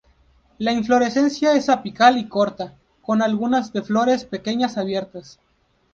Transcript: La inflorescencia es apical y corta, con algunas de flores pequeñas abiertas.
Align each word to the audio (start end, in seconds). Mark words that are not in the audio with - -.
La 0.57 0.71
inflorescencia 0.71 1.53
es 1.53 1.69
apical 1.69 2.17
y 2.17 2.27
corta, 2.27 2.73
con 3.03 3.21
algunas 3.21 3.71
de 3.71 3.83
flores 3.83 4.25
pequeñas 4.25 4.79
abiertas. 4.79 5.39